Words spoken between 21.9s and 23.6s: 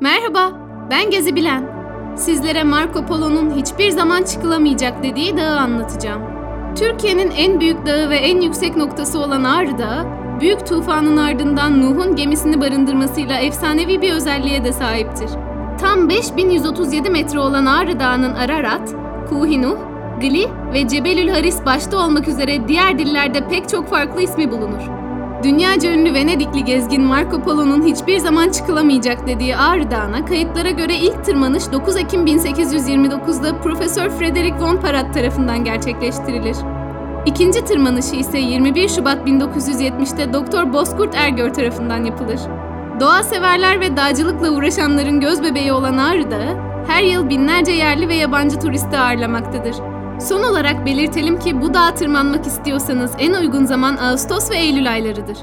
olmak üzere diğer dillerde